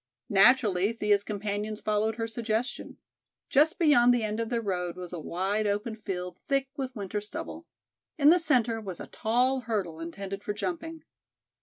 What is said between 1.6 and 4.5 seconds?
followed her suggestion. Just beyond the end of